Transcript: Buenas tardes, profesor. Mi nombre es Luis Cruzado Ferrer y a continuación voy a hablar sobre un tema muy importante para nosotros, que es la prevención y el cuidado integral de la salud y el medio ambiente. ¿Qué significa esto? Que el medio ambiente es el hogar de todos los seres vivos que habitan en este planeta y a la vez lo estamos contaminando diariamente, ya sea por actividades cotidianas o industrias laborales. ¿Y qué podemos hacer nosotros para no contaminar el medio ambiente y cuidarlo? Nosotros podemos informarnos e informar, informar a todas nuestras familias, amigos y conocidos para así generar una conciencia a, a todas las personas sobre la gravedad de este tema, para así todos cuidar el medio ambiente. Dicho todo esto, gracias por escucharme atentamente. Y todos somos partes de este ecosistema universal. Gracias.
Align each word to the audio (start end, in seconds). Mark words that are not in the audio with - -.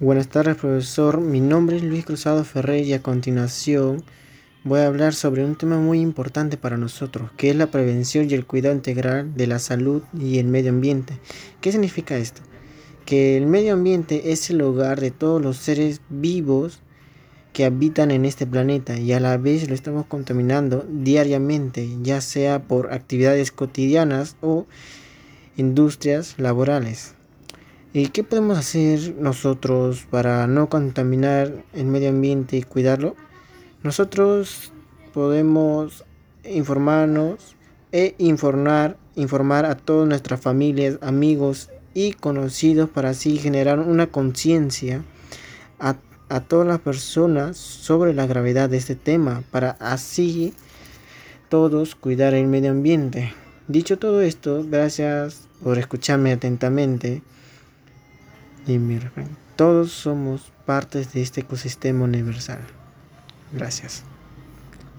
Buenas 0.00 0.28
tardes, 0.28 0.56
profesor. 0.56 1.20
Mi 1.20 1.40
nombre 1.40 1.76
es 1.76 1.82
Luis 1.82 2.06
Cruzado 2.06 2.42
Ferrer 2.42 2.86
y 2.86 2.94
a 2.94 3.02
continuación 3.02 4.02
voy 4.64 4.80
a 4.80 4.86
hablar 4.86 5.12
sobre 5.12 5.44
un 5.44 5.56
tema 5.56 5.76
muy 5.76 6.00
importante 6.00 6.56
para 6.56 6.78
nosotros, 6.78 7.30
que 7.36 7.50
es 7.50 7.56
la 7.56 7.66
prevención 7.66 8.26
y 8.26 8.32
el 8.32 8.46
cuidado 8.46 8.74
integral 8.74 9.34
de 9.34 9.46
la 9.46 9.58
salud 9.58 10.02
y 10.18 10.38
el 10.38 10.46
medio 10.46 10.70
ambiente. 10.70 11.18
¿Qué 11.60 11.70
significa 11.70 12.16
esto? 12.16 12.40
Que 13.04 13.36
el 13.36 13.44
medio 13.44 13.74
ambiente 13.74 14.32
es 14.32 14.48
el 14.48 14.62
hogar 14.62 15.02
de 15.02 15.10
todos 15.10 15.42
los 15.42 15.58
seres 15.58 16.00
vivos 16.08 16.80
que 17.52 17.66
habitan 17.66 18.10
en 18.10 18.24
este 18.24 18.46
planeta 18.46 18.98
y 18.98 19.12
a 19.12 19.20
la 19.20 19.36
vez 19.36 19.68
lo 19.68 19.74
estamos 19.74 20.06
contaminando 20.06 20.86
diariamente, 20.88 21.86
ya 22.00 22.22
sea 22.22 22.62
por 22.62 22.94
actividades 22.94 23.52
cotidianas 23.52 24.38
o 24.40 24.64
industrias 25.58 26.36
laborales. 26.38 27.19
¿Y 27.92 28.10
qué 28.10 28.22
podemos 28.22 28.56
hacer 28.56 29.16
nosotros 29.18 30.06
para 30.08 30.46
no 30.46 30.68
contaminar 30.68 31.64
el 31.72 31.86
medio 31.86 32.10
ambiente 32.10 32.56
y 32.56 32.62
cuidarlo? 32.62 33.16
Nosotros 33.82 34.72
podemos 35.12 36.04
informarnos 36.44 37.56
e 37.90 38.14
informar, 38.18 38.96
informar 39.16 39.66
a 39.66 39.74
todas 39.74 40.08
nuestras 40.08 40.40
familias, 40.40 40.98
amigos 41.00 41.68
y 41.92 42.12
conocidos 42.12 42.88
para 42.88 43.10
así 43.10 43.38
generar 43.38 43.80
una 43.80 44.06
conciencia 44.06 45.02
a, 45.80 45.96
a 46.28 46.40
todas 46.42 46.68
las 46.68 46.78
personas 46.78 47.56
sobre 47.56 48.14
la 48.14 48.26
gravedad 48.26 48.70
de 48.70 48.76
este 48.76 48.94
tema, 48.94 49.42
para 49.50 49.72
así 49.80 50.54
todos 51.48 51.96
cuidar 51.96 52.34
el 52.34 52.46
medio 52.46 52.70
ambiente. 52.70 53.34
Dicho 53.66 53.98
todo 53.98 54.20
esto, 54.20 54.64
gracias 54.64 55.48
por 55.60 55.76
escucharme 55.76 56.30
atentamente. 56.30 57.22
Y 58.66 58.78
todos 59.56 59.92
somos 59.92 60.52
partes 60.66 61.12
de 61.12 61.22
este 61.22 61.40
ecosistema 61.42 62.04
universal. 62.04 62.60
Gracias. 63.52 64.04